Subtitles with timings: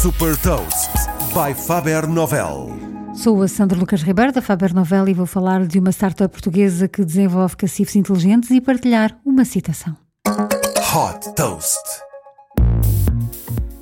[0.00, 0.90] Super Toast
[1.34, 2.70] by Faber Novel.
[3.12, 6.88] Sou a Sandra Lucas Ribeiro da Faber Novel e vou falar de uma startup portuguesa
[6.88, 9.94] que desenvolve cacifes inteligentes e partilhar uma citação.
[10.26, 12.09] Hot Toast.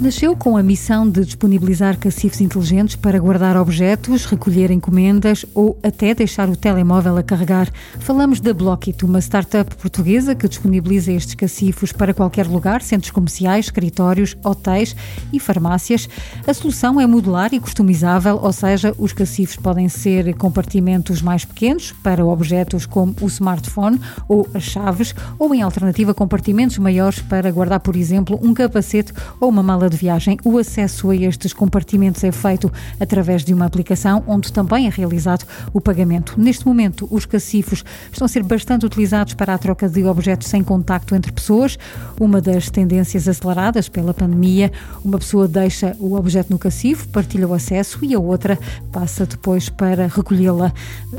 [0.00, 6.14] Nasceu com a missão de disponibilizar cacifes inteligentes para guardar objetos, recolher encomendas ou até
[6.14, 7.68] deixar o telemóvel a carregar.
[7.98, 13.66] Falamos da Blockit, uma startup portuguesa que disponibiliza estes cacifos para qualquer lugar, centros comerciais,
[13.66, 14.96] escritórios, hotéis
[15.30, 16.08] e farmácias.
[16.46, 21.92] A solução é modular e customizável, ou seja, os cacifes podem ser compartimentos mais pequenos
[22.02, 27.80] para objetos como o smartphone ou as chaves, ou em alternativa compartimentos maiores para guardar,
[27.80, 32.32] por exemplo, um capacete ou uma mala de viagem, o acesso a estes compartimentos é
[32.32, 36.34] feito através de uma aplicação onde também é realizado o pagamento.
[36.38, 40.62] Neste momento, os cacifos estão a ser bastante utilizados para a troca de objetos sem
[40.62, 41.78] contacto entre pessoas,
[42.18, 44.72] uma das tendências aceleradas pela pandemia.
[45.04, 48.58] Uma pessoa deixa o objeto no cacifo, partilha o acesso e a outra
[48.92, 50.72] passa depois para recolhê-la.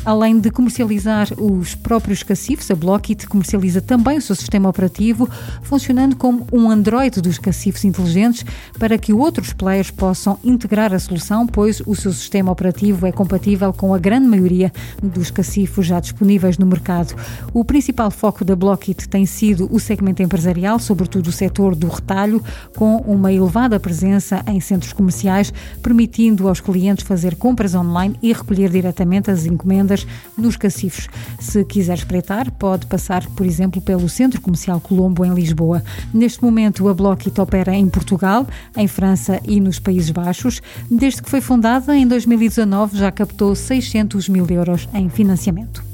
[0.06, 5.30] Além de comercializar os próprios cacifos, a Blockit comercializa também o seu sistema operativo,
[5.62, 8.46] funcionando como um Android dos cacifos inteligentes
[8.78, 13.74] para que outros players possam integrar a solução, pois o seu sistema operativo é compatível
[13.74, 17.16] com a grande maioria dos cacifos já disponíveis no mercado.
[17.54, 22.44] O principal foco da Blockit tem sido o segmento empresarial, sobretudo o setor do retalho,
[22.76, 28.70] com uma elevada presença em centros comerciais, permitindo aos clientes fazer compras online e recolher
[28.70, 30.06] diretamente as encomendas
[30.38, 31.08] nos cacifos.
[31.40, 35.84] Se quiser espreitar, pode passar, por exemplo, pelo Centro Comercial Colombo em Lisboa.
[36.14, 40.62] Neste momento, a Blockit opera em Portugal, em França e nos Países Baixos.
[40.90, 45.92] Desde que foi fundada, em 2019, já captou 600 mil euros em financiamento.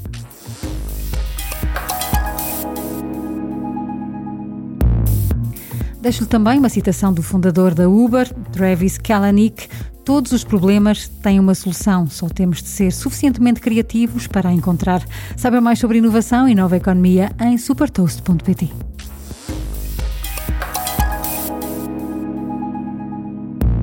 [6.00, 9.68] Deixo-lhe também uma citação do fundador da Uber, Travis Kalanick.
[10.04, 15.04] Todos os problemas têm uma solução, só temos de ser suficientemente criativos para a encontrar.
[15.36, 18.97] Saiba mais sobre inovação e nova economia em supertoast.pt.